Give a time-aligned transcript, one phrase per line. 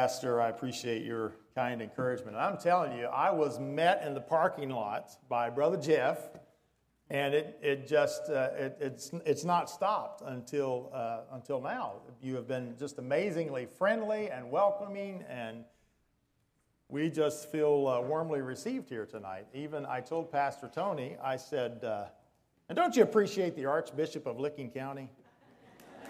[0.00, 0.40] Pastor.
[0.40, 2.34] I appreciate your kind encouragement.
[2.34, 6.30] I'm telling you, I was met in the parking lot by Brother Jeff,
[7.10, 11.96] and it, it just uh, it, it's it's not stopped until uh, until now.
[12.22, 15.64] You have been just amazingly friendly and welcoming, and
[16.88, 19.48] we just feel uh, warmly received here tonight.
[19.52, 22.04] Even I told Pastor Tony, I said, uh,
[22.70, 25.10] and don't you appreciate the Archbishop of Licking County?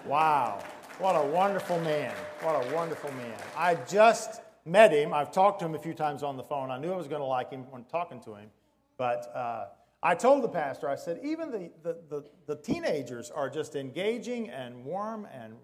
[0.07, 0.63] Wow.
[1.01, 2.15] What a wonderful man.
[2.43, 3.33] What a wonderful man.
[3.57, 5.15] I just met him.
[5.15, 6.71] I've talked to him a few times on the phone.
[6.71, 8.51] I knew I was going to like him when talking to him.
[8.99, 9.69] But uh,
[10.03, 14.51] I told the pastor, I said, even the, the, the, the, teenagers are just engaging
[14.51, 15.55] and warm and,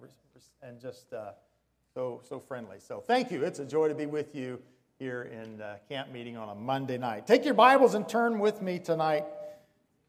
[0.62, 1.32] and just uh,
[1.92, 2.78] so, so friendly.
[2.78, 3.44] So thank you.
[3.44, 4.58] It's a joy to be with you
[4.98, 7.26] here in uh, camp meeting on a Monday night.
[7.26, 9.26] Take your Bibles and turn with me tonight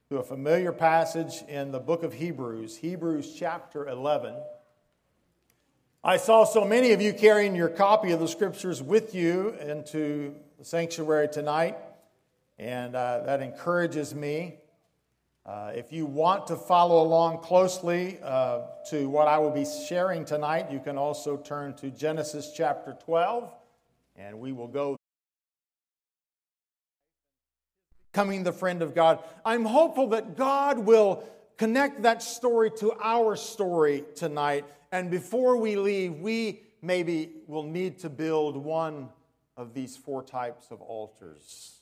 [0.10, 4.34] to a familiar passage in the book of Hebrews, Hebrews chapter 11.
[6.10, 10.34] I saw so many of you carrying your copy of the scriptures with you into
[10.58, 11.76] the sanctuary tonight,
[12.58, 14.56] and uh, that encourages me.
[15.46, 20.24] Uh, if you want to follow along closely uh, to what I will be sharing
[20.24, 23.52] tonight, you can also turn to Genesis chapter 12,
[24.16, 24.96] and we will go.
[28.14, 29.22] Coming the friend of God.
[29.44, 31.26] I'm hopeful that God will
[31.58, 38.00] connect that story to our story tonight and before we leave, we maybe will need
[38.00, 39.10] to build one
[39.56, 41.74] of these four types of altars.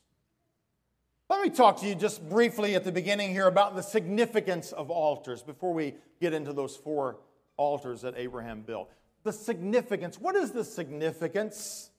[1.30, 4.90] Let me talk to you just briefly at the beginning here about the significance of
[4.92, 7.18] altars before we get into those four
[7.58, 8.92] altars that Abraham built.
[9.24, 10.20] The significance.
[10.20, 11.90] What is the significance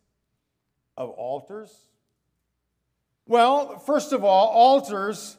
[0.96, 1.76] of altars?
[3.26, 5.36] Well, first of all, altars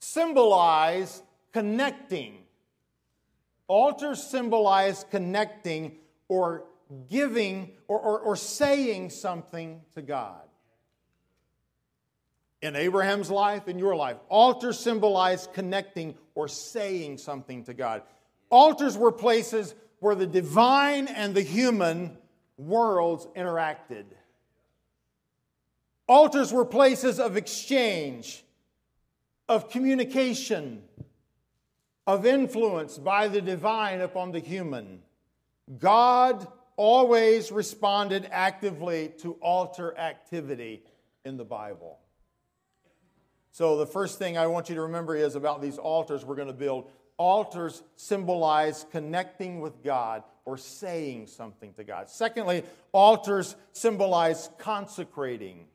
[0.00, 1.22] symbolize
[1.52, 2.37] connecting
[3.68, 5.96] Altars symbolize connecting
[6.28, 6.64] or
[7.08, 10.40] giving or, or, or saying something to God.
[12.60, 18.02] In Abraham's life, in your life, altars symbolize connecting or saying something to God.
[18.50, 22.16] Altars were places where the divine and the human
[22.56, 24.04] worlds interacted.
[26.08, 28.42] Altars were places of exchange,
[29.48, 30.82] of communication,
[32.08, 35.02] of influence by the divine upon the human.
[35.78, 40.82] God always responded actively to altar activity
[41.26, 41.98] in the Bible.
[43.52, 46.48] So, the first thing I want you to remember is about these altars we're going
[46.48, 46.90] to build.
[47.18, 52.08] Altars symbolize connecting with God or saying something to God.
[52.08, 55.66] Secondly, altars symbolize consecrating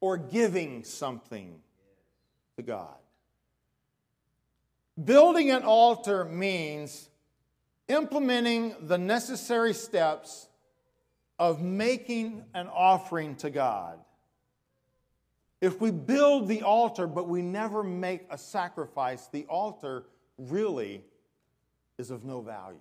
[0.00, 1.58] or giving something
[2.56, 2.99] to God.
[5.04, 7.08] Building an altar means
[7.88, 10.48] implementing the necessary steps
[11.38, 13.98] of making an offering to God.
[15.60, 20.04] If we build the altar but we never make a sacrifice, the altar
[20.38, 21.04] really
[21.98, 22.78] is of no value.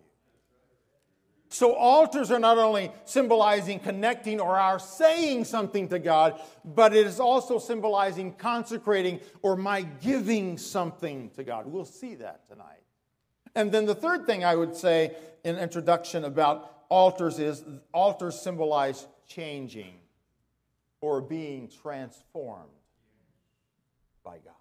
[1.51, 7.07] So, altars are not only symbolizing connecting or our saying something to God, but it
[7.07, 11.65] is also symbolizing consecrating or my giving something to God.
[11.65, 12.83] We'll see that tonight.
[13.55, 19.07] And then the third thing I would say in introduction about altars is altars symbolize
[19.27, 19.95] changing
[21.01, 22.69] or being transformed
[24.23, 24.53] by God.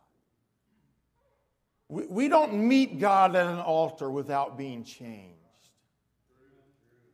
[1.90, 5.37] We, we don't meet God at an altar without being changed.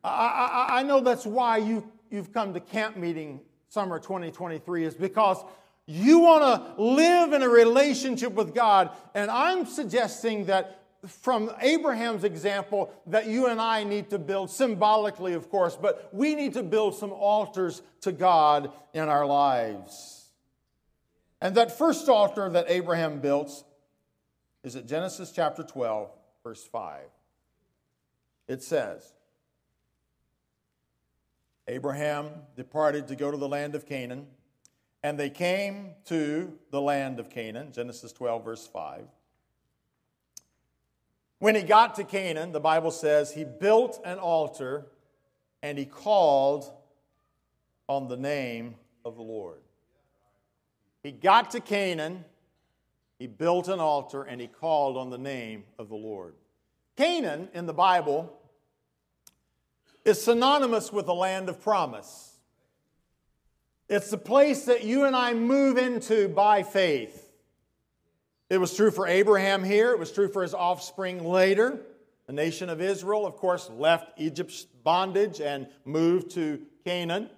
[0.05, 4.95] I, I, I know that's why you, you've come to camp meeting summer 2023 is
[4.95, 5.43] because
[5.87, 6.43] you want
[6.77, 8.91] to live in a relationship with God.
[9.15, 15.35] And I'm suggesting that from Abraham's example, that you and I need to build, symbolically,
[15.35, 20.29] of course, but we need to build some altars to God in our lives.
[21.41, 23.65] And that first altar that Abraham built
[24.63, 26.11] is at Genesis chapter 12,
[26.43, 27.03] verse 5.
[28.49, 29.14] It says,
[31.67, 34.27] Abraham departed to go to the land of Canaan,
[35.03, 39.07] and they came to the land of Canaan, Genesis 12, verse 5.
[41.39, 44.87] When he got to Canaan, the Bible says he built an altar
[45.63, 46.71] and he called
[47.89, 49.61] on the name of the Lord.
[51.03, 52.25] He got to Canaan,
[53.19, 56.35] he built an altar, and he called on the name of the Lord.
[56.97, 58.33] Canaan in the Bible
[60.05, 62.39] is synonymous with the land of promise.
[63.89, 67.33] It's the place that you and I move into by faith.
[68.51, 71.81] It was true for Abraham here, it was true for his offspring later.
[72.27, 77.29] The nation of Israel, of course, left Egypt's bondage and moved to Canaan.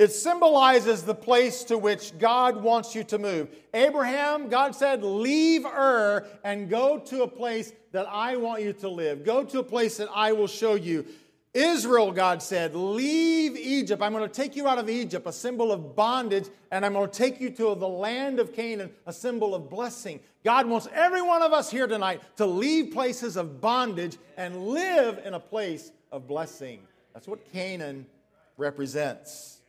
[0.00, 3.48] It symbolizes the place to which God wants you to move.
[3.74, 8.88] Abraham, God said, Leave Ur and go to a place that I want you to
[8.88, 9.24] live.
[9.24, 11.04] Go to a place that I will show you.
[11.52, 14.02] Israel, God said, Leave Egypt.
[14.02, 17.10] I'm going to take you out of Egypt, a symbol of bondage, and I'm going
[17.10, 20.20] to take you to the land of Canaan, a symbol of blessing.
[20.44, 25.20] God wants every one of us here tonight to leave places of bondage and live
[25.24, 26.80] in a place of blessing.
[27.14, 28.06] That's what Canaan
[28.56, 29.60] represents.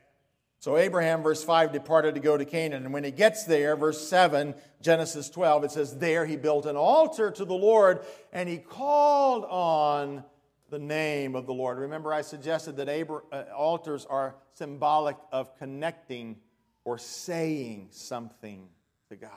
[0.60, 2.86] So Abraham, verse 5, departed to go to Canaan.
[2.86, 6.76] And when he gets there, verse 7, Genesis 12, it says, There he built an
[6.76, 10.24] altar to the Lord and he called on
[10.72, 11.78] the name of the Lord.
[11.78, 16.38] Remember, I suggested that Abra- uh, altars are symbolic of connecting
[16.86, 18.70] or saying something
[19.10, 19.30] to God.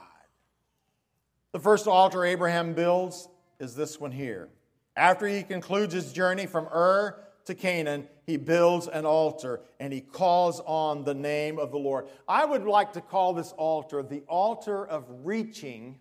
[1.51, 3.27] The first altar Abraham builds
[3.59, 4.47] is this one here.
[4.95, 9.99] After he concludes his journey from Ur to Canaan, he builds an altar and he
[9.99, 12.07] calls on the name of the Lord.
[12.29, 15.99] I would like to call this altar the altar of reaching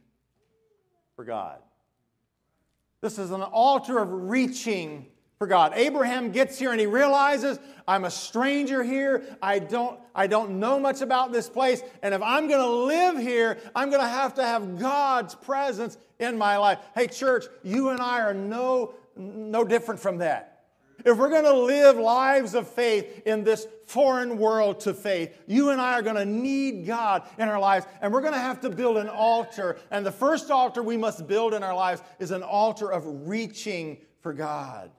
[1.16, 1.58] for God.
[3.00, 5.06] This is an altar of reaching
[5.38, 5.72] for God.
[5.74, 9.24] Abraham gets here and he realizes I'm a stranger here.
[9.42, 11.82] I don't, I don't know much about this place.
[12.02, 15.98] And if I'm going to live here, I'm going to have to have God's presence
[16.18, 16.78] in my life.
[16.94, 20.50] Hey, church, you and I are no, no different from that.
[21.04, 25.68] If we're going to live lives of faith in this foreign world to faith, you
[25.70, 28.60] and I are going to need God in our lives, and we're going to have
[28.62, 29.76] to build an altar.
[29.90, 33.98] And the first altar we must build in our lives is an altar of reaching
[34.20, 34.90] for God.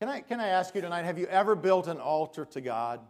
[0.00, 3.00] Can I, can I ask you tonight, have you ever built an altar to God?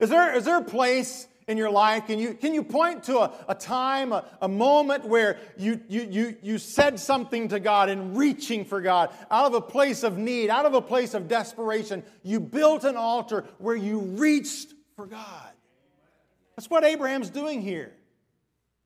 [0.00, 2.08] Is there, is there a place in your life?
[2.08, 6.02] Can you, can you point to a, a time, a, a moment where you, you,
[6.10, 10.18] you, you said something to God in reaching for God out of a place of
[10.18, 12.02] need, out of a place of desperation?
[12.24, 15.52] You built an altar where you reached for God.
[16.56, 17.92] That's what Abraham's doing here.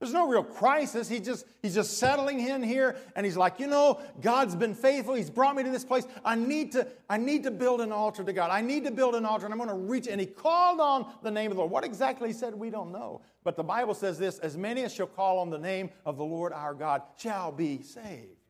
[0.02, 1.08] There's no real crisis.
[1.08, 5.14] He just, he's just settling in here and he's like, you know, God's been faithful.
[5.14, 6.08] He's brought me to this place.
[6.24, 8.50] I need to, I need to build an altar to God.
[8.50, 10.08] I need to build an altar and I'm going to reach.
[10.08, 11.70] And he called on the name of the Lord.
[11.70, 13.20] What exactly he said, we don't know.
[13.44, 16.24] But the Bible says this as many as shall call on the name of the
[16.24, 18.41] Lord our God shall be saved.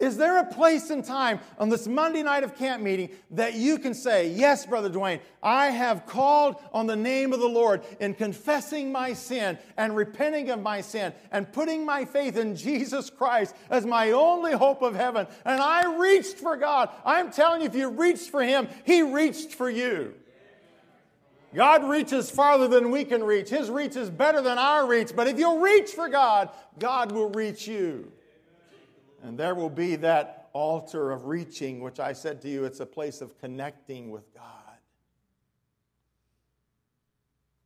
[0.00, 3.78] Is there a place and time on this Monday night of camp meeting that you
[3.78, 8.14] can say, Yes, Brother Duane, I have called on the name of the Lord in
[8.14, 13.54] confessing my sin and repenting of my sin and putting my faith in Jesus Christ
[13.70, 15.26] as my only hope of heaven?
[15.44, 16.90] And I reached for God.
[17.04, 20.14] I'm telling you, if you reached for Him, He reached for you.
[21.54, 23.48] God reaches farther than we can reach.
[23.48, 25.14] His reach is better than our reach.
[25.14, 26.50] But if you'll reach for God,
[26.80, 28.10] God will reach you.
[29.24, 32.86] And there will be that altar of reaching, which I said to you, it's a
[32.86, 34.42] place of connecting with God.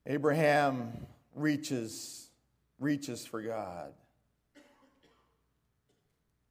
[0.06, 0.92] Abraham
[1.34, 2.30] reaches,
[2.78, 3.92] reaches for God.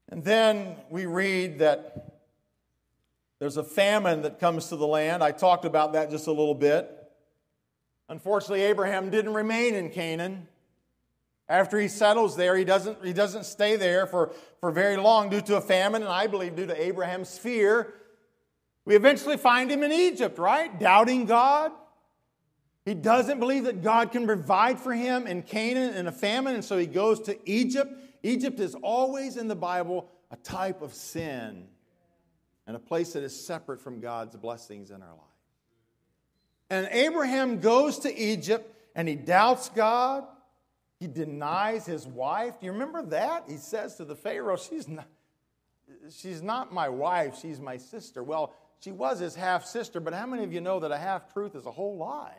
[0.09, 2.19] And then we read that
[3.39, 5.23] there's a famine that comes to the land.
[5.23, 6.91] I talked about that just a little bit.
[8.09, 10.49] Unfortunately, Abraham didn't remain in Canaan.
[11.49, 15.41] After he settles there, he doesn't, he doesn't stay there for, for very long due
[15.41, 17.93] to a famine, and I believe due to Abraham's fear.
[18.83, 20.77] We eventually find him in Egypt, right?
[20.77, 21.71] Doubting God.
[22.85, 26.63] He doesn't believe that God can provide for him in Canaan in a famine, and
[26.63, 27.93] so he goes to Egypt.
[28.23, 31.67] Egypt is always in the Bible a type of sin
[32.65, 35.21] and a place that is separate from God's blessings in our life.
[36.69, 40.25] And Abraham goes to Egypt and he doubts God.
[40.99, 42.59] He denies his wife.
[42.59, 43.43] Do you remember that?
[43.47, 45.07] He says to the Pharaoh, She's not,
[46.11, 48.23] she's not my wife, she's my sister.
[48.23, 51.33] Well, she was his half sister, but how many of you know that a half
[51.33, 52.35] truth is a whole lie?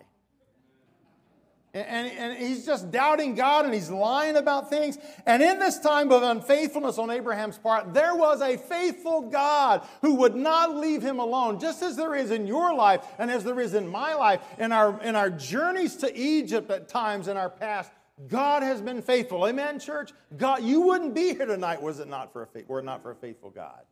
[1.75, 4.97] And, and, he's just doubting God and he's lying about things.
[5.27, 10.15] And in this time of unfaithfulness on Abraham's part, there was a faithful God who
[10.15, 13.61] would not leave him alone, just as there is in your life and as there
[13.61, 14.41] is in my life.
[14.59, 17.91] In our, in our journeys to Egypt at times in our past,
[18.27, 19.47] God has been faithful.
[19.47, 20.13] Amen, church?
[20.37, 23.13] God, you wouldn't be here tonight was it not for a were it not for
[23.13, 23.83] a faithful God.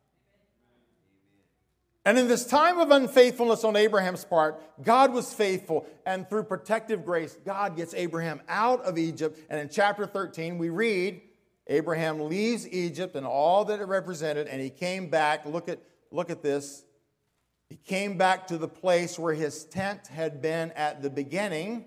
[2.03, 5.85] And in this time of unfaithfulness on Abraham's part, God was faithful.
[6.05, 9.37] And through protective grace, God gets Abraham out of Egypt.
[9.49, 11.21] And in chapter 13, we read
[11.67, 15.45] Abraham leaves Egypt and all that it represented, and he came back.
[15.45, 15.79] Look at,
[16.11, 16.85] look at this.
[17.69, 21.85] He came back to the place where his tent had been at the beginning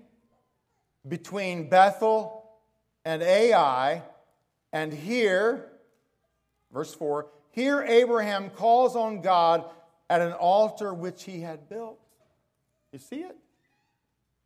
[1.07, 2.43] between Bethel
[3.03, 4.03] and Ai,
[4.71, 5.71] and here,
[6.71, 9.65] verse 4, here Abraham calls on God
[10.09, 11.99] at an altar which he had built.
[12.91, 13.35] You see it?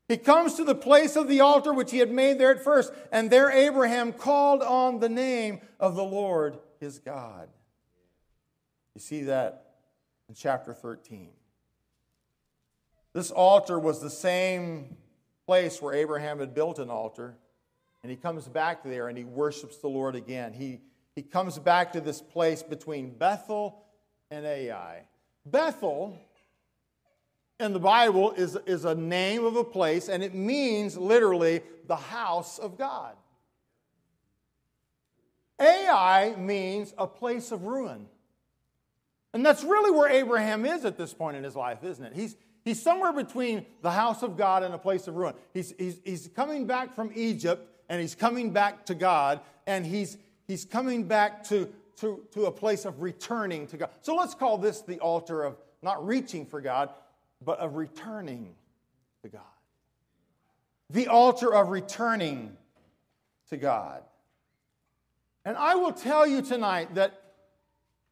[0.08, 2.94] He comes to the place of the altar which he had made there at first,
[3.12, 7.50] and there Abraham called on the name of the Lord his God.
[8.94, 9.74] You see that
[10.30, 11.30] in chapter 13.
[13.14, 14.98] This altar was the same
[15.46, 17.36] place where Abraham had built an altar,
[18.04, 20.54] and he comes back there and he worships the Lord again.
[20.54, 20.82] He,
[21.16, 23.84] he comes back to this place between Bethel
[24.30, 25.04] and Ai.
[25.46, 26.18] Bethel
[27.60, 31.96] in the Bible is, is a name of a place, and it means literally the
[31.96, 33.16] house of God.
[35.60, 38.08] Ai means a place of ruin.
[39.34, 42.14] And that's really where Abraham is at this point in his life, isn't it?
[42.14, 42.36] He's,
[42.66, 45.36] he's somewhere between the house of God and a place of ruin.
[45.54, 50.18] He's, he's, he's coming back from Egypt and he's coming back to God and he's,
[50.48, 53.92] he's coming back to, to, to a place of returning to God.
[54.02, 56.90] So let's call this the altar of not reaching for God,
[57.44, 58.56] but of returning
[59.22, 59.42] to God.
[60.90, 62.58] The altar of returning
[63.50, 64.02] to God.
[65.46, 67.22] And I will tell you tonight that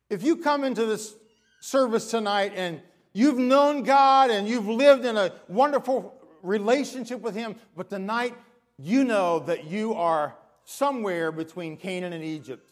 [0.10, 1.16] if you come into this
[1.60, 2.82] service tonight and
[3.14, 8.36] you've known God and you've lived in a wonderful relationship with Him, but tonight
[8.78, 12.68] you know that you are somewhere between Canaan and Egypt.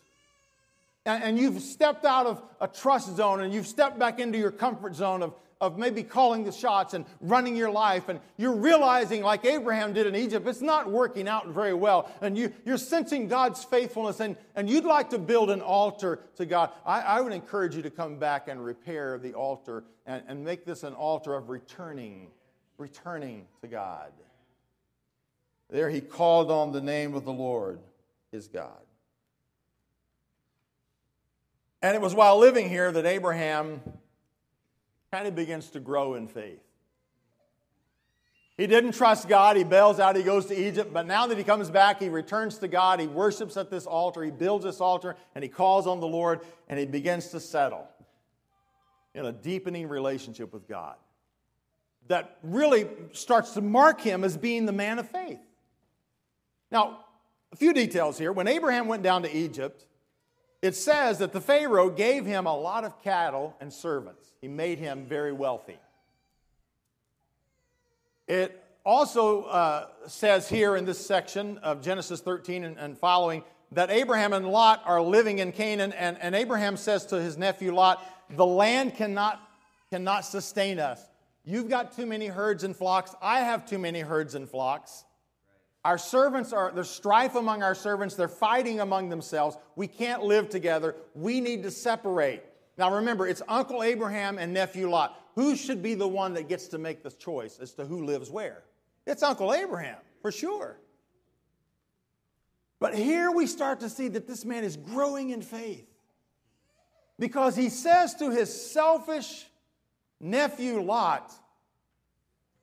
[1.05, 4.95] And, you've stepped out of a trust zone and you've stepped back into your comfort
[4.95, 9.45] zone of, of maybe calling the shots and running your life, and you're realizing, like
[9.45, 13.63] Abraham did in Egypt, it's not working out very well, and you, you're sensing God's
[13.63, 17.75] faithfulness, and, and you'd like to build an altar to God, I, I would encourage
[17.75, 21.49] you to come back and repair the altar and, and make this an altar of
[21.49, 22.27] returning,
[22.77, 24.11] returning to God.
[25.69, 27.79] There he called on the name of the Lord,
[28.31, 28.71] his God.
[31.83, 33.81] And it was while living here that Abraham
[35.11, 36.61] kind of begins to grow in faith.
[38.57, 39.57] He didn't trust God.
[39.57, 40.15] He bails out.
[40.15, 40.93] He goes to Egypt.
[40.93, 42.99] But now that he comes back, he returns to God.
[42.99, 44.23] He worships at this altar.
[44.23, 47.87] He builds this altar and he calls on the Lord and he begins to settle
[49.13, 50.95] in a deepening relationship with God
[52.07, 55.39] that really starts to mark him as being the man of faith.
[56.71, 57.05] Now,
[57.51, 58.31] a few details here.
[58.31, 59.85] When Abraham went down to Egypt,
[60.61, 64.33] it says that the Pharaoh gave him a lot of cattle and servants.
[64.41, 65.79] He made him very wealthy.
[68.27, 73.89] It also uh, says here in this section of Genesis 13 and, and, following that
[73.89, 78.03] Abraham and Lot are living in Canaan, and, and Abraham says to his nephew Lot,
[78.29, 79.41] The land cannot,
[79.89, 81.01] cannot sustain us.
[81.43, 83.15] You've got too many herds and flocks.
[83.21, 85.05] I have too many herds and flocks.
[85.83, 88.15] Our servants are, there's strife among our servants.
[88.15, 89.57] They're fighting among themselves.
[89.75, 90.95] We can't live together.
[91.15, 92.43] We need to separate.
[92.77, 95.17] Now remember, it's Uncle Abraham and nephew Lot.
[95.35, 98.29] Who should be the one that gets to make the choice as to who lives
[98.29, 98.63] where?
[99.07, 100.77] It's Uncle Abraham, for sure.
[102.79, 105.87] But here we start to see that this man is growing in faith
[107.17, 109.45] because he says to his selfish
[110.19, 111.31] nephew Lot,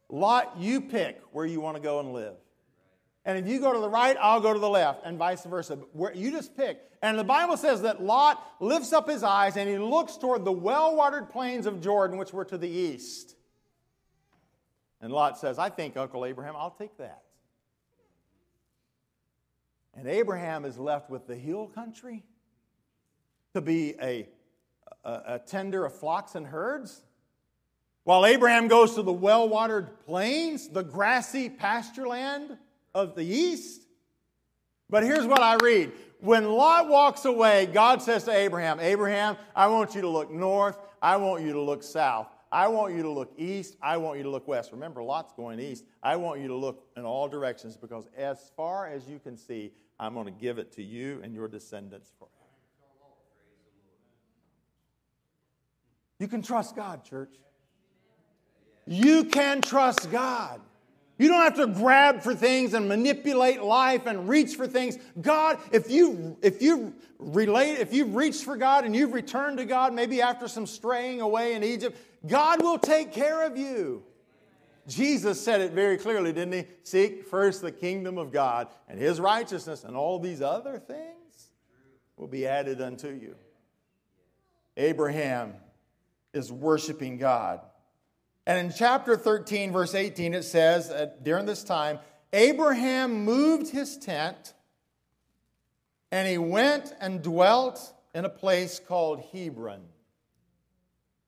[0.08, 2.34] Lot, you pick where you want to go and live.
[3.28, 5.76] And if you go to the right, I'll go to the left, and vice versa.
[5.92, 6.80] Where, you just pick.
[7.02, 10.50] And the Bible says that Lot lifts up his eyes and he looks toward the
[10.50, 13.36] well watered plains of Jordan, which were to the east.
[15.02, 17.22] And Lot says, I think, Uncle Abraham, I'll take that.
[19.94, 22.24] And Abraham is left with the hill country
[23.52, 24.26] to be a,
[25.04, 27.02] a, a tender of flocks and herds.
[28.04, 32.56] While Abraham goes to the well watered plains, the grassy pasture land
[32.94, 33.82] of the east.
[34.90, 35.92] But here's what I read.
[36.20, 40.76] When Lot walks away, God says to Abraham, Abraham, I want you to look north.
[41.00, 42.26] I want you to look south.
[42.50, 43.76] I want you to look east.
[43.82, 44.72] I want you to look west.
[44.72, 45.84] Remember, Lot's going east.
[46.02, 49.72] I want you to look in all directions because as far as you can see,
[50.00, 52.32] I'm going to give it to you and your descendants forever.
[56.18, 57.36] You can trust God, church.
[58.86, 60.60] You can trust God.
[61.18, 64.96] You don't have to grab for things and manipulate life and reach for things.
[65.20, 69.64] God, if you if you relate, if you've reached for God and you've returned to
[69.64, 74.04] God, maybe after some straying away in Egypt, God will take care of you.
[74.86, 76.64] Jesus said it very clearly, didn't he?
[76.82, 81.48] Seek first the kingdom of God and his righteousness, and all these other things
[82.16, 83.34] will be added unto you.
[84.76, 85.54] Abraham
[86.32, 87.60] is worshiping God.
[88.48, 91.98] And in chapter 13, verse 18, it says, that during this time,
[92.32, 94.54] Abraham moved his tent
[96.10, 99.82] and he went and dwelt in a place called Hebron.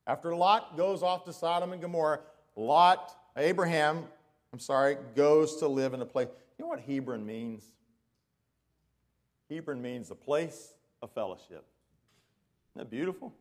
[0.06, 2.20] After Lot goes off to Sodom and Gomorrah,
[2.56, 4.04] Lot, Abraham,
[4.54, 6.28] I'm sorry, goes to live in a place.
[6.58, 7.62] You know what Hebron means?
[9.50, 10.72] Hebron means a place
[11.02, 11.66] of fellowship.
[12.70, 13.34] Isn't that beautiful?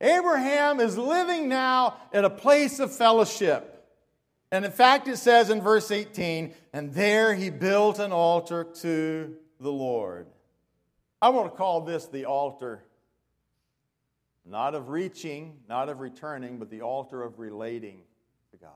[0.00, 3.74] Abraham is living now at a place of fellowship.
[4.50, 9.36] And in fact, it says in verse 18, and there he built an altar to
[9.60, 10.26] the Lord.
[11.20, 12.84] I want to call this the altar,
[14.46, 18.00] not of reaching, not of returning, but the altar of relating
[18.52, 18.70] to God.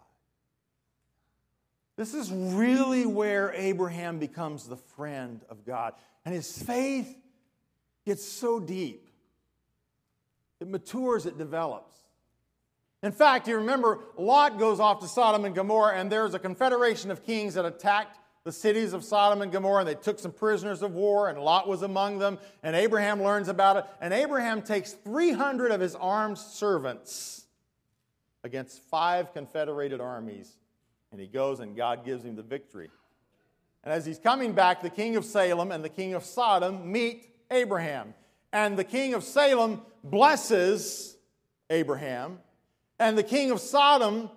[1.97, 5.95] This is really where Abraham becomes the friend of God.
[6.25, 7.17] And his faith
[8.05, 9.02] gets so deep,
[10.63, 11.97] it matures, it develops.
[13.03, 17.11] In fact, you remember Lot goes off to Sodom and Gomorrah, and there's a confederation
[17.11, 20.83] of kings that attacked the cities of Sodom and Gomorrah, and they took some prisoners
[20.83, 23.85] of war, and Lot was among them, and Abraham learns about it.
[24.01, 27.45] And Abraham takes 300 of his armed servants
[28.45, 30.57] against five confederated armies,
[31.11, 32.91] and he goes, and God gives him the victory.
[33.83, 37.29] And as he's coming back, the king of Salem and the king of Sodom meet
[37.51, 38.15] Abraham.
[38.53, 41.17] And the king of Salem blesses
[41.71, 42.39] Abraham
[43.03, 44.31] and the king of Sodom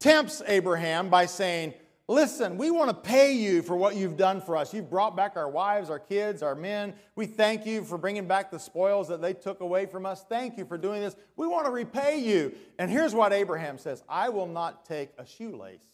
[0.00, 1.74] tempts Abraham by saying,
[2.08, 4.74] Listen, we want to pay you for what you've done for us.
[4.74, 6.94] You've brought back our wives, our kids, our men.
[7.14, 10.24] We thank you for bringing back the spoils that they took away from us.
[10.28, 11.14] Thank you for doing this.
[11.36, 12.52] We want to repay you.
[12.80, 15.84] And here's what Abraham says I will not take a shoelace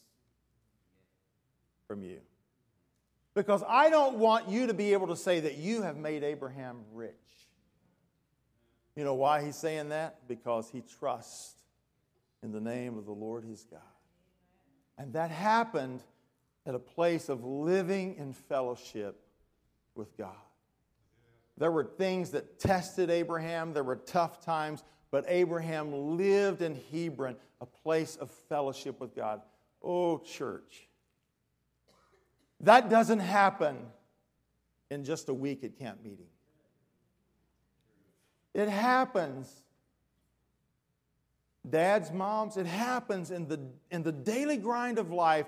[1.86, 2.20] from you.
[3.34, 6.78] Because I don't want you to be able to say that you have made Abraham
[6.94, 7.12] rich.
[8.96, 10.26] You know why he's saying that?
[10.26, 11.54] Because he trusts
[12.42, 13.80] in the name of the Lord his God.
[14.98, 16.02] And that happened
[16.64, 19.20] at a place of living in fellowship
[19.94, 20.34] with God.
[21.58, 27.36] There were things that tested Abraham, there were tough times, but Abraham lived in Hebron,
[27.60, 29.42] a place of fellowship with God.
[29.82, 30.88] Oh, church.
[32.60, 33.76] That doesn't happen
[34.90, 36.26] in just a week at camp meeting.
[38.56, 39.52] It happens
[41.68, 45.44] dads, moms, it happens in the, in the daily grind of life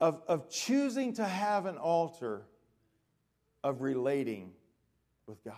[0.00, 2.42] of, of choosing to have an altar
[3.64, 4.52] of relating
[5.26, 5.56] with God,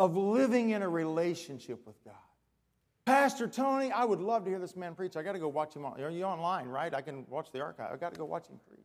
[0.00, 2.14] of living in a relationship with God.
[3.04, 5.16] Pastor Tony, I would love to hear this man preach.
[5.16, 6.00] I got to go watch him on.
[6.00, 6.92] Are you online, right?
[6.92, 7.92] I can watch the archive.
[7.92, 8.84] I got to go watch him preach.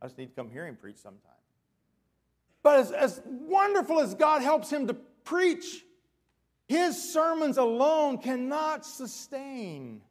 [0.00, 1.32] I just need to come hear him preach sometime.
[2.62, 5.84] But as, as wonderful as God helps him to preach,
[6.68, 10.02] his sermons alone cannot sustain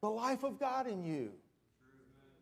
[0.00, 1.30] the life of God in you.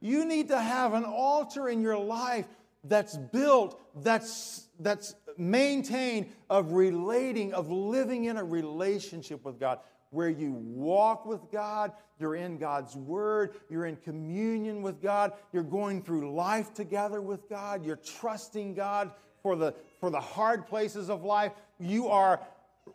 [0.00, 2.46] You need to have an altar in your life
[2.84, 10.28] that's built, that's, that's maintained, of relating, of living in a relationship with God, where
[10.28, 16.02] you walk with God, you're in God's Word, you're in communion with God, you're going
[16.02, 19.10] through life together with God, you're trusting God
[19.42, 21.52] for the, for the hard places of life.
[21.78, 22.40] You are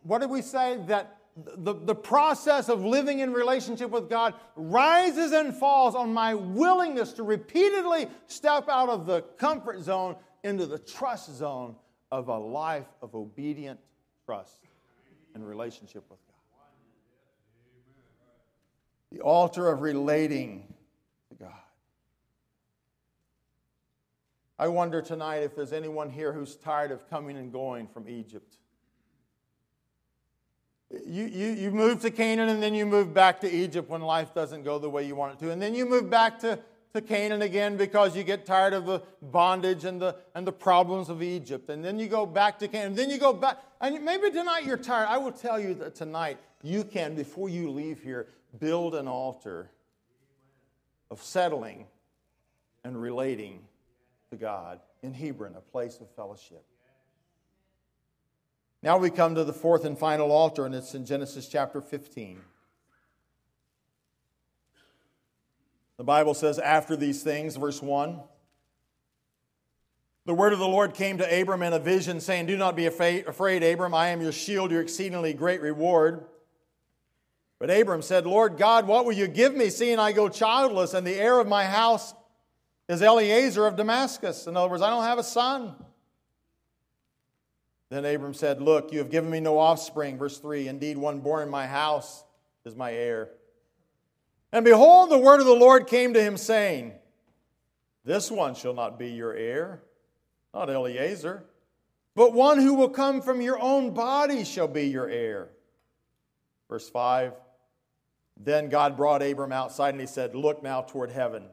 [0.03, 0.79] what did we say?
[0.87, 6.33] That the, the process of living in relationship with God rises and falls on my
[6.33, 11.75] willingness to repeatedly step out of the comfort zone into the trust zone
[12.11, 13.79] of a life of obedient
[14.25, 14.59] trust
[15.33, 16.67] and relationship with God.
[19.11, 20.73] The altar of relating
[21.29, 21.51] to God.
[24.59, 28.57] I wonder tonight if there's anyone here who's tired of coming and going from Egypt.
[31.05, 34.33] You, you, you move to Canaan and then you move back to Egypt when life
[34.33, 35.51] doesn't go the way you want it to.
[35.51, 36.59] And then you move back to,
[36.93, 41.09] to Canaan again because you get tired of the bondage and the, and the problems
[41.09, 41.69] of Egypt.
[41.69, 42.87] And then you go back to Canaan.
[42.87, 43.59] And then you go back.
[43.79, 45.07] And maybe tonight you're tired.
[45.07, 48.27] I will tell you that tonight you can, before you leave here,
[48.59, 49.71] build an altar
[51.09, 51.85] of settling
[52.83, 53.59] and relating
[54.31, 56.63] to God in Hebron, a place of fellowship.
[58.83, 62.41] Now we come to the fourth and final altar, and it's in Genesis chapter 15.
[65.97, 68.19] The Bible says, after these things, verse 1,
[70.25, 72.87] the word of the Lord came to Abram in a vision, saying, Do not be
[72.87, 73.27] afraid,
[73.63, 76.25] Abram, I am your shield, your exceedingly great reward.
[77.59, 81.05] But Abram said, Lord God, what will you give me, seeing I go childless, and
[81.05, 82.15] the heir of my house
[82.89, 84.47] is Eliezer of Damascus?
[84.47, 85.75] In other words, I don't have a son.
[87.91, 90.17] Then Abram said, Look, you have given me no offspring.
[90.17, 92.23] Verse 3 Indeed, one born in my house
[92.65, 93.29] is my heir.
[94.53, 96.93] And behold, the word of the Lord came to him, saying,
[98.05, 99.83] This one shall not be your heir,
[100.53, 101.43] not Eliezer,
[102.15, 105.49] but one who will come from your own body shall be your heir.
[106.69, 107.33] Verse 5
[108.37, 111.43] Then God brought Abram outside and he said, Look now toward heaven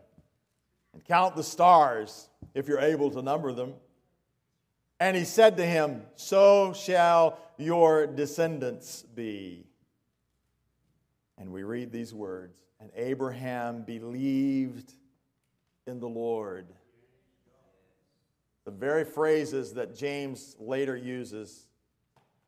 [0.93, 3.75] and count the stars, if you're able to number them.
[5.01, 9.65] And he said to him, So shall your descendants be.
[11.37, 14.93] And we read these words And Abraham believed
[15.87, 16.67] in the Lord.
[18.65, 21.67] The very phrases that James later uses.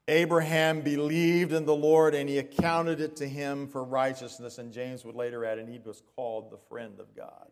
[0.08, 4.58] Abraham believed in the Lord and he accounted it to him for righteousness.
[4.58, 7.46] And James would later add, and he was called the friend of God.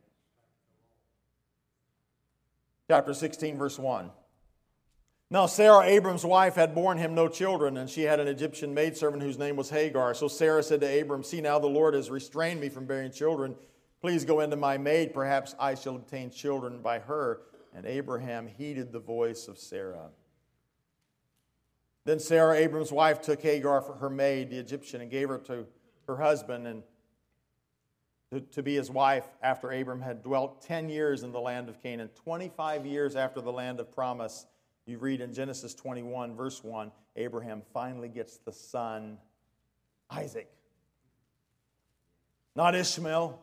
[2.88, 4.10] Chapter 16, verse 1.
[5.30, 9.22] Now, Sarah, Abram's wife, had borne him no children, and she had an Egyptian maidservant
[9.22, 10.14] whose name was Hagar.
[10.14, 13.54] So Sarah said to Abram, See, now the Lord has restrained me from bearing children.
[14.00, 15.12] Please go into my maid.
[15.12, 17.42] Perhaps I shall obtain children by her.
[17.74, 20.08] And Abraham heeded the voice of Sarah.
[22.06, 25.66] Then Sarah, Abram's wife, took Hagar for her maid, the Egyptian, and gave her to
[26.06, 26.82] her husband and
[28.32, 31.82] to, to be his wife after Abram had dwelt 10 years in the land of
[31.82, 34.46] Canaan, 25 years after the land of promise
[34.88, 39.18] you read in Genesis 21, verse 1, Abraham finally gets the son
[40.10, 40.50] Isaac.
[42.56, 43.38] Not Ishmael,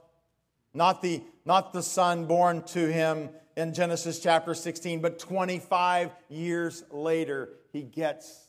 [0.74, 6.84] not the, not the son born to him in Genesis chapter 16, but 25 years
[6.92, 8.48] later, he gets.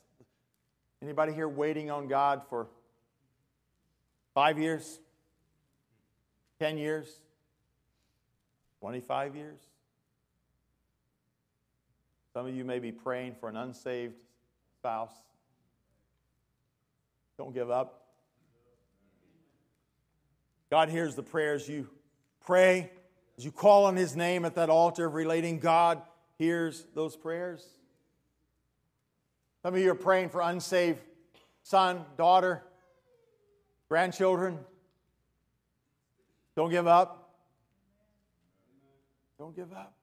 [1.03, 2.67] Anybody here waiting on God for
[4.35, 4.99] five years?
[6.59, 7.21] 10 years?
[8.81, 9.61] 25 years?
[12.37, 14.13] Some of you may be praying for an unsaved
[14.79, 15.15] spouse.
[17.39, 18.09] Don't give up.
[20.69, 21.89] God hears the prayers you
[22.45, 22.91] pray.
[23.39, 26.03] As you call on His name at that altar of relating, God
[26.37, 27.67] hears those prayers.
[29.63, 31.01] Some of you are praying for unsaved
[31.63, 32.63] son, daughter,
[33.89, 34.59] grandchildren.
[36.55, 37.31] Don't give up.
[39.39, 39.96] Don't give up.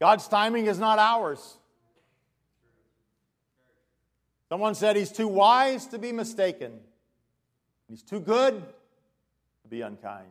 [0.00, 1.58] God's timing is not ours.
[4.48, 6.80] Someone said he's too wise to be mistaken,
[7.88, 8.62] he's too good
[9.62, 10.28] to be unkind.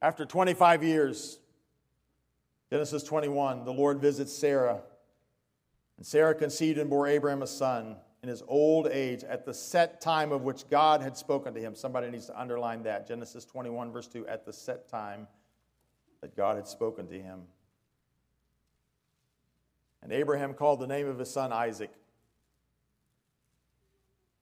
[0.00, 1.38] After 25 years,
[2.70, 4.80] Genesis 21, the Lord visits Sarah.
[5.96, 10.00] And Sarah conceived and bore Abraham a son in his old age at the set
[10.00, 11.74] time of which God had spoken to him.
[11.74, 13.08] Somebody needs to underline that.
[13.08, 15.26] Genesis 21, verse 2, at the set time
[16.20, 17.42] that God had spoken to him.
[20.02, 21.90] And Abraham called the name of his son Isaac.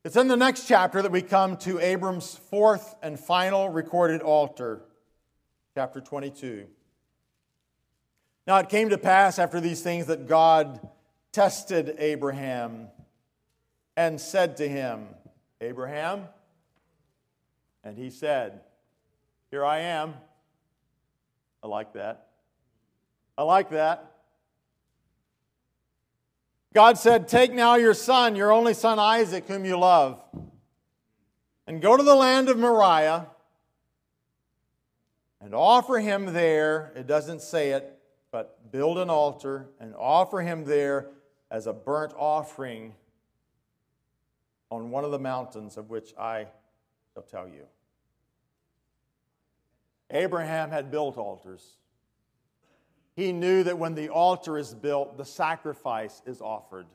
[0.05, 4.83] It's in the next chapter that we come to Abram's fourth and final recorded altar,
[5.75, 6.67] chapter 22.
[8.47, 10.79] Now it came to pass after these things that God
[11.33, 12.87] tested Abraham
[13.97, 15.09] and said to him,
[15.61, 16.27] Abraham,
[17.83, 18.61] and he said,
[19.51, 20.15] Here I am.
[21.63, 22.29] I like that.
[23.37, 24.16] I like that.
[26.75, 30.23] God said, Take now your son, your only son Isaac, whom you love,
[31.67, 33.27] and go to the land of Moriah
[35.41, 36.93] and offer him there.
[36.97, 37.99] It doesn't say it,
[38.31, 41.09] but build an altar and offer him there
[41.51, 42.95] as a burnt offering
[44.71, 46.49] on one of the mountains of which I
[47.15, 47.67] shall tell you.
[50.11, 51.77] Abraham had built altars.
[53.17, 56.87] He knew that when the altar is built, the sacrifice is offered.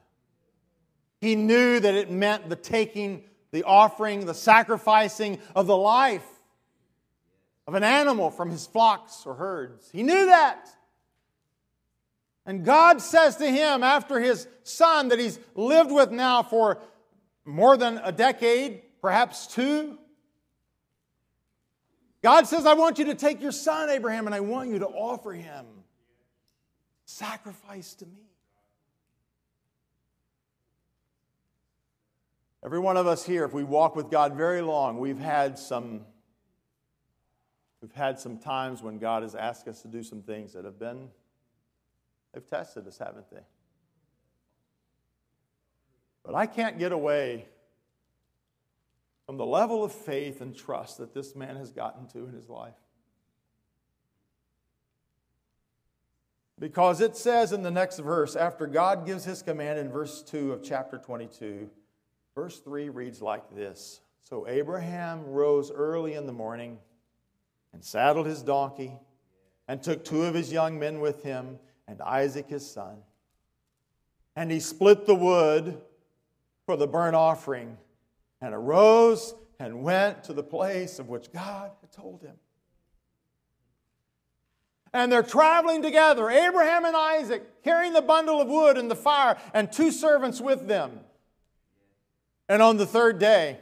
[1.20, 6.26] He knew that it meant the taking, the offering, the sacrificing of the life
[7.68, 9.90] of an animal from his flocks or herds.
[9.92, 10.70] He knew that.
[12.46, 16.80] And God says to him, after his son that he's lived with now for
[17.46, 19.98] more than a decade, perhaps two,
[22.22, 24.88] God says, I want you to take your son, Abraham, and I want you to
[24.88, 25.66] offer him
[27.12, 28.32] sacrifice to me.
[32.64, 36.02] Every one of us here, if we walk with God very long, we've had some
[37.82, 40.78] we've had some times when God has asked us to do some things that have
[40.78, 41.10] been
[42.34, 43.42] they've tested us, haven't they?
[46.24, 47.46] But I can't get away
[49.26, 52.48] from the level of faith and trust that this man has gotten to in his
[52.48, 52.76] life.
[56.62, 60.54] Because it says in the next verse, after God gives his command in verse 2
[60.54, 61.68] of chapter 22,
[62.36, 66.78] verse 3 reads like this So Abraham rose early in the morning
[67.74, 68.94] and saddled his donkey
[69.68, 72.98] and took two of his young men with him and Isaac his son
[74.36, 75.82] And he split the wood
[76.68, 77.76] for the burnt offering
[78.40, 82.36] and arose and went to the place of which God had told him.
[84.94, 89.38] And they're traveling together, Abraham and Isaac, carrying the bundle of wood and the fire,
[89.54, 91.00] and two servants with them.
[92.50, 93.58] And on the third day,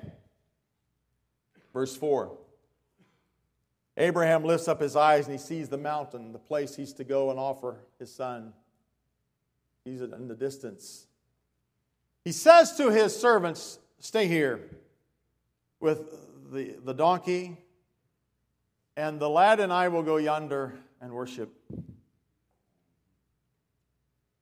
[1.72, 2.36] verse 4,
[3.98, 7.30] Abraham lifts up his eyes and he sees the mountain, the place he's to go
[7.30, 8.54] and offer his son.
[9.84, 11.06] He's in the distance.
[12.24, 14.62] He says to his servants, Stay here
[15.80, 17.58] with the, the donkey,
[18.96, 21.54] and the lad and I will go yonder and worship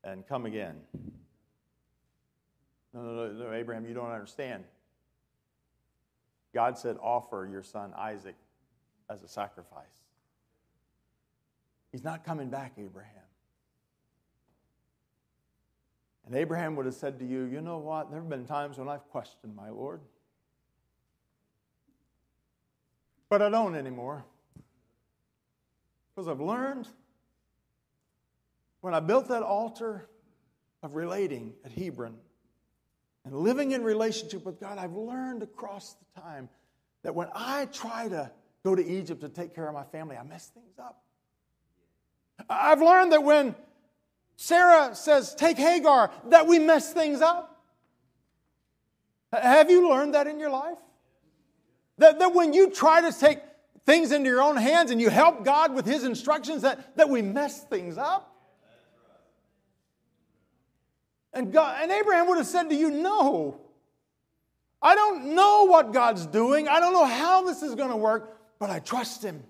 [0.03, 0.75] and come again.
[2.93, 4.63] No, no, no, Abraham, you don't understand.
[6.53, 8.35] God said, offer your son Isaac
[9.09, 9.85] as a sacrifice.
[11.91, 13.11] He's not coming back, Abraham.
[16.25, 18.11] And Abraham would have said to you, You know what?
[18.11, 20.01] There have been times when I've questioned my Lord.
[23.29, 24.25] But I don't anymore.
[26.17, 26.87] Because I've learned
[28.81, 30.09] when I built that altar
[30.81, 32.15] of relating at Hebron
[33.23, 36.49] and living in relationship with God, I've learned across the time
[37.03, 38.31] that when I try to
[38.63, 41.03] go to Egypt to take care of my family, I mess things up.
[42.49, 43.53] I've learned that when
[44.37, 47.61] Sarah says, take Hagar, that we mess things up.
[49.31, 50.79] Have you learned that in your life?
[51.99, 53.37] That, that when you try to take
[53.87, 57.23] things into your own hands and you help God with His instructions, that, that we
[57.23, 58.35] mess things up.
[61.33, 63.61] And, God, and Abraham would have said to you, No.
[64.79, 66.67] I don't know what God's doing.
[66.67, 69.43] I don't know how this is going to work, but I trust Him.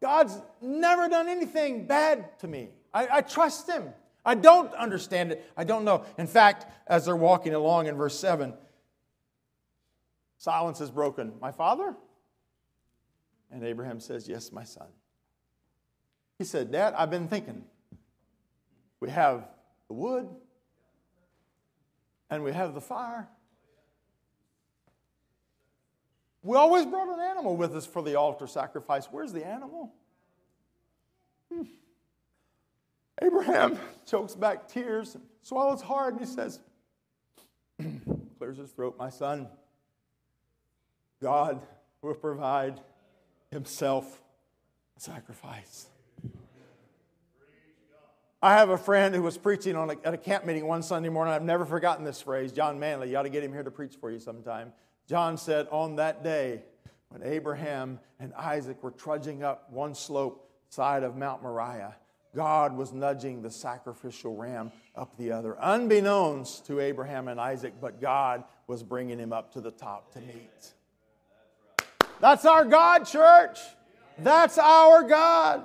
[0.00, 2.70] God's never done anything bad to me.
[2.94, 3.90] I, I, trust Him.
[4.24, 5.50] I don't understand it.
[5.54, 6.04] I don't know.
[6.16, 8.54] In fact, as they're walking along in verse 7,
[10.38, 11.32] Silence is broken.
[11.40, 11.94] My father?
[13.50, 14.88] And Abraham says, Yes, my son.
[16.38, 17.64] He said, Dad, I've been thinking.
[19.00, 19.48] We have
[19.88, 20.28] the wood,
[22.30, 23.28] and we have the fire.
[26.42, 29.06] We always brought an animal with us for the altar sacrifice.
[29.10, 29.94] Where's the animal?
[31.52, 31.62] Hmm.
[33.22, 36.60] Abraham chokes back tears, swallows hard, and he says,
[38.38, 39.48] clears his throat, My son,
[41.24, 41.62] God
[42.02, 42.78] will provide
[43.50, 44.22] Himself
[44.94, 45.86] a sacrifice.
[48.42, 51.08] I have a friend who was preaching on a, at a camp meeting one Sunday
[51.08, 51.32] morning.
[51.32, 52.52] I've never forgotten this phrase.
[52.52, 54.74] John Manley, you ought to get him here to preach for you sometime.
[55.08, 56.62] John said, On that day,
[57.08, 61.96] when Abraham and Isaac were trudging up one slope side of Mount Moriah,
[62.36, 67.98] God was nudging the sacrificial ram up the other, unbeknownst to Abraham and Isaac, but
[67.98, 70.74] God was bringing him up to the top to meet.
[72.20, 73.58] That's our God, church.
[74.18, 75.64] That's our God.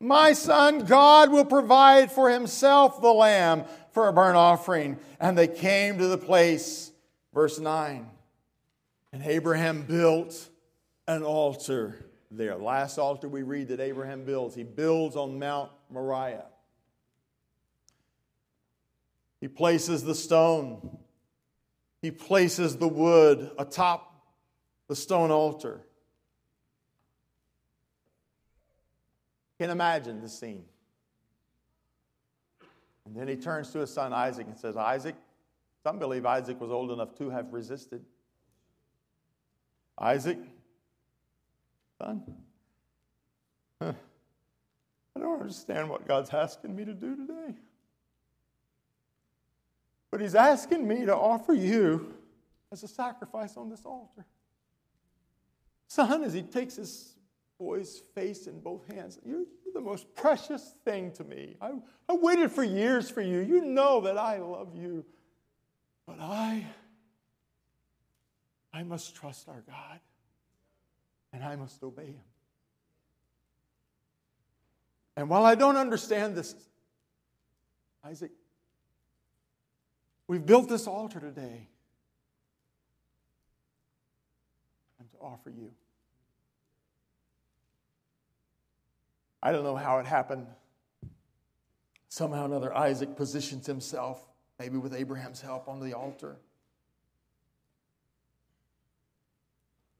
[0.00, 4.98] My son, God will provide for himself the lamb for a burnt offering.
[5.20, 6.90] And they came to the place,
[7.32, 8.10] verse 9.
[9.12, 10.48] And Abraham built
[11.06, 12.56] an altar there.
[12.56, 14.54] Last altar we read that Abraham builds.
[14.54, 16.46] He builds on Mount Moriah.
[19.40, 20.98] He places the stone,
[22.00, 24.13] he places the wood atop
[24.94, 25.80] the stone altar.
[29.58, 30.64] Can imagine the scene.
[33.04, 35.16] And then he turns to his son Isaac and says, Isaac,
[35.82, 38.04] some believe Isaac was old enough to have resisted.
[39.98, 40.38] Isaac,
[42.00, 42.22] son,
[43.80, 43.94] I
[45.18, 47.56] don't understand what God's asking me to do today.
[50.12, 52.14] But he's asking me to offer you
[52.70, 54.24] as a sacrifice on this altar.
[55.94, 57.14] Son, as he takes his
[57.56, 61.54] boy's face in both hands, you're the most precious thing to me.
[61.60, 61.70] I,
[62.08, 63.38] I waited for years for you.
[63.38, 65.04] You know that I love you.
[66.04, 66.66] But I,
[68.72, 70.00] I must trust our God
[71.32, 72.24] and I must obey him.
[75.16, 76.56] And while I don't understand this,
[78.04, 78.32] Isaac,
[80.26, 81.68] we've built this altar today
[84.98, 85.70] and to offer you.
[89.44, 90.46] I don't know how it happened.
[92.08, 94.26] Somehow or another, Isaac positions himself,
[94.58, 96.36] maybe with Abraham's help, on the altar.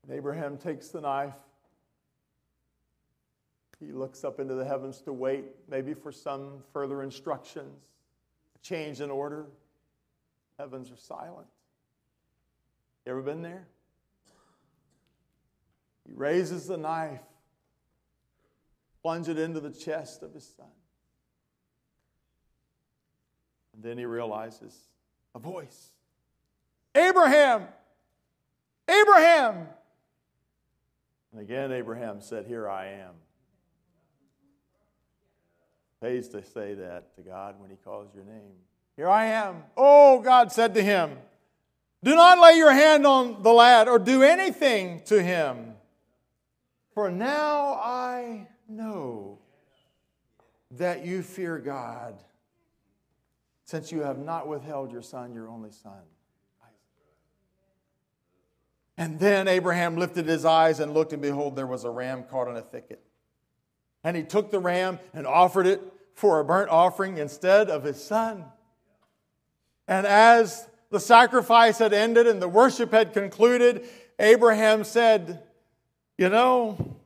[0.03, 1.35] And Abraham takes the knife.
[3.79, 7.83] he looks up into the heavens to wait, maybe for some further instructions,
[8.57, 9.45] a change in order.
[10.59, 11.49] Heavens are silent.
[13.05, 13.67] You ever been there?
[16.07, 17.21] He raises the knife,
[19.05, 20.67] plunges it into the chest of his son.
[23.75, 24.75] And then he realizes
[25.35, 25.90] a voice
[26.95, 27.64] Abraham!
[28.88, 29.67] Abraham!
[31.33, 33.12] And again, Abraham said, Here I am.
[36.01, 38.53] Pays to say that to God when he calls your name.
[38.97, 39.64] Here I am.
[39.77, 41.19] Oh, God said to him,
[42.03, 45.75] Do not lay your hand on the lad or do anything to him.
[46.95, 49.38] For now I know
[50.72, 52.14] that you fear God,
[53.64, 56.03] since you have not withheld your son, your only son.
[58.96, 62.48] And then Abraham lifted his eyes and looked, and behold, there was a ram caught
[62.48, 63.03] in a thicket.
[64.05, 65.83] And he took the ram and offered it
[66.14, 68.44] for a burnt offering instead of his son.
[69.88, 73.85] And as the sacrifice had ended and the worship had concluded,
[74.18, 75.42] Abraham said,
[76.16, 76.96] You know,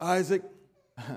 [0.00, 0.42] Isaac,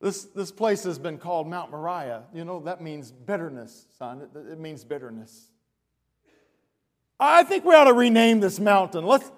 [0.00, 2.24] this, this place has been called Mount Moriah.
[2.32, 4.22] You know, that means bitterness, son.
[4.22, 5.48] It, it means bitterness.
[7.18, 9.04] I think we ought to rename this mountain.
[9.04, 9.30] Let's,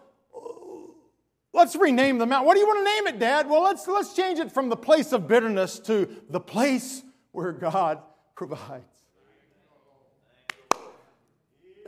[1.53, 2.47] let's rename the mountain.
[2.47, 3.49] What do you want to name it, Dad?
[3.49, 8.01] Well, let's, let's change it from the place of bitterness to the place where God
[8.37, 8.85] provides.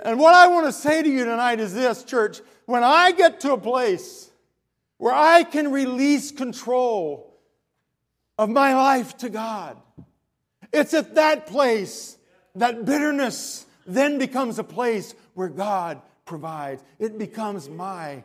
[0.05, 2.41] And what I want to say to you tonight is this, church.
[2.67, 4.28] When I get to a place
[4.99, 7.39] where I can release control
[8.37, 9.77] of my life to God,
[10.73, 12.19] it's at that place
[12.57, 16.83] that bitterness then becomes a place where God provides.
[16.99, 18.23] It becomes my,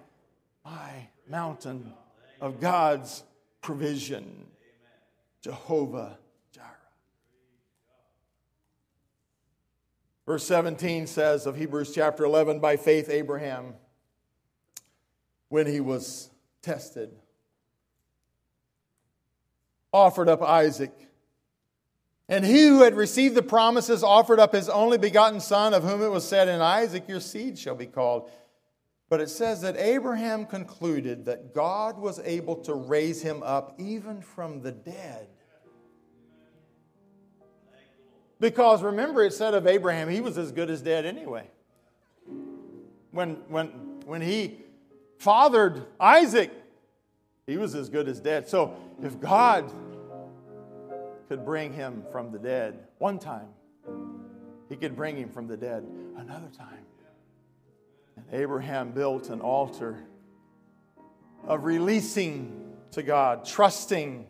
[0.65, 1.93] my mountain
[2.41, 3.23] of God's
[3.61, 4.45] provision.
[5.41, 6.17] Jehovah
[6.53, 6.65] Jireh.
[10.25, 13.73] Verse 17 says of Hebrews chapter 11 by faith, Abraham,
[15.49, 16.29] when he was
[16.63, 17.11] tested,
[19.91, 20.91] offered up Isaac.
[22.27, 26.01] And he who had received the promises offered up his only begotten son, of whom
[26.01, 28.31] it was said, In Isaac your seed shall be called.
[29.09, 34.21] But it says that Abraham concluded that God was able to raise him up even
[34.21, 35.27] from the dead.
[38.39, 41.47] Because remember, it said of Abraham, he was as good as dead anyway.
[43.11, 43.67] When, when,
[44.05, 44.63] when he
[45.23, 46.51] fathered Isaac,
[47.47, 48.47] he was as good as dead.
[48.47, 49.71] So if God
[51.29, 53.47] could bring him from the dead one time,
[54.69, 55.85] he could bring him from the dead
[56.17, 56.85] another time.
[58.15, 59.97] And Abraham built an altar
[61.47, 64.27] of releasing to God, trusting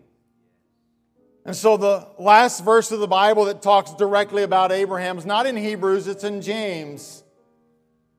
[1.46, 5.46] and so the last verse of the Bible that talks directly about Abraham is not
[5.46, 7.23] in Hebrews, it's in James.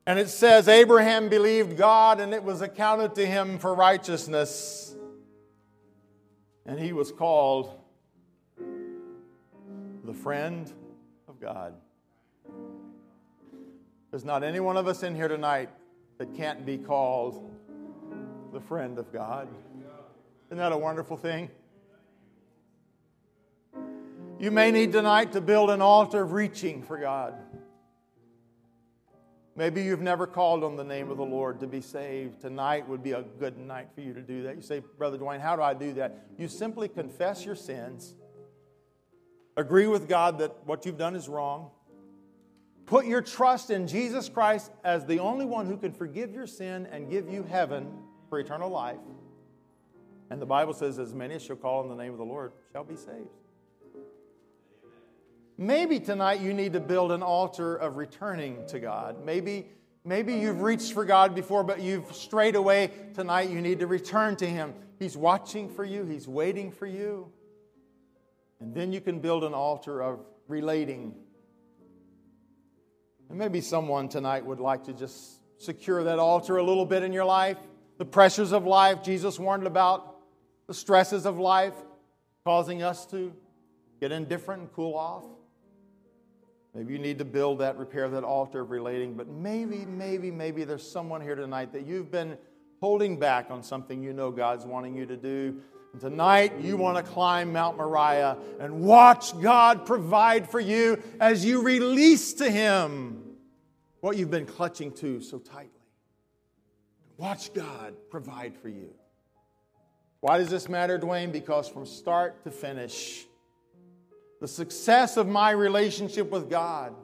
[0.07, 4.95] And it says, Abraham believed God and it was accounted to him for righteousness.
[6.67, 7.81] And he was called
[10.05, 10.71] the friend
[11.29, 11.75] of God.
[14.11, 15.71] There's not any one of us in here tonight
[16.19, 17.51] that can't be called
[18.53, 19.49] the friend of God.
[20.49, 21.51] Isn't that a wonderful thing?
[24.39, 27.35] You may need tonight to build an altar of reaching for God.
[29.57, 32.41] Maybe you've never called on the name of the Lord to be saved.
[32.41, 34.57] Tonight would be a good night for you to do that.
[34.57, 36.27] You say, Brother Duane, how do I do that?
[36.37, 38.15] You simply confess your sins,
[39.57, 41.71] agree with God that what you've done is wrong,
[42.87, 46.89] put your trust in Jesus Christ as the only one who can forgive your sin
[46.91, 47.89] and give you heaven
[48.29, 48.99] for eternal life.
[50.31, 52.53] And the Bible says, As many as shall call on the name of the Lord
[52.73, 53.29] shall be saved.
[55.57, 59.25] Maybe tonight you need to build an altar of returning to God.
[59.25, 59.67] Maybe,
[60.05, 62.91] maybe you've reached for God before, but you've strayed away.
[63.15, 64.75] Tonight you need to return to Him.
[64.99, 67.31] He's watching for you, He's waiting for you.
[68.61, 71.15] And then you can build an altar of relating.
[73.29, 77.13] And maybe someone tonight would like to just secure that altar a little bit in
[77.13, 77.59] your life.
[77.99, 80.17] The pressures of life, Jesus warned about
[80.67, 81.75] the stresses of life
[82.45, 83.33] causing us to
[84.01, 85.25] get indifferent and cool off.
[86.75, 90.65] Maybe you need to build that, repair that altar of relating, but maybe, maybe, maybe
[90.65, 92.37] there's someone here tonight that you've been
[92.81, 95.61] holding back on something you know God's wanting you to do.
[95.93, 101.45] And tonight, you want to climb Mount Moriah and watch God provide for you as
[101.45, 103.23] you release to Him
[104.01, 105.71] what you've been clutching to so tightly.
[107.17, 108.91] Watch God provide for you.
[110.21, 111.31] Why does this matter, Duane?
[111.31, 113.27] Because from start to finish,
[114.45, 116.95] the success of my relationship with God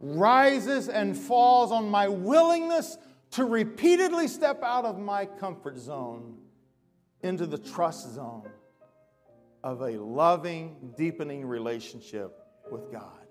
[0.00, 2.98] rises and falls on my willingness
[3.30, 6.36] to repeatedly step out of my comfort zone
[7.22, 8.50] into the trust zone
[9.62, 12.36] of a loving, deepening relationship
[12.72, 13.24] with God.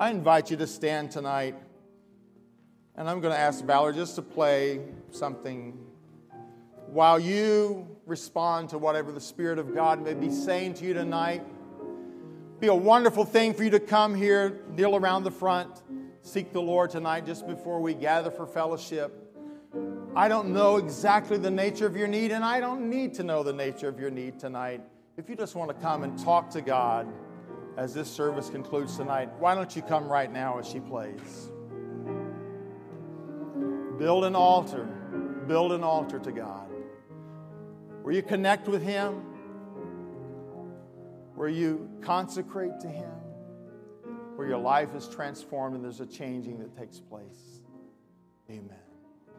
[0.00, 1.54] I invite you to stand tonight,
[2.96, 4.80] and I'm going to ask Valerie just to play
[5.12, 5.78] something
[6.88, 11.44] while you respond to whatever the Spirit of God may be saying to you tonight.
[12.58, 15.82] Be a wonderful thing for you to come here, kneel around the front,
[16.22, 19.12] seek the Lord tonight just before we gather for fellowship.
[20.14, 23.42] I don't know exactly the nature of your need, and I don't need to know
[23.42, 24.80] the nature of your need tonight.
[25.18, 27.06] If you just want to come and talk to God
[27.76, 31.50] as this service concludes tonight, why don't you come right now as she plays?
[33.98, 34.84] Build an altar.
[35.46, 36.70] Build an altar to God.
[38.02, 39.22] Where you connect with Him,
[41.36, 43.10] where you consecrate to Him,
[44.34, 47.60] where your life is transformed and there's a changing that takes place.
[48.50, 48.70] Amen.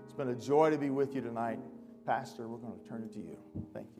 [0.05, 1.59] It's been a joy to be with you tonight.
[2.05, 3.37] Pastor, we're going to turn it to you.
[3.73, 3.96] Thank you.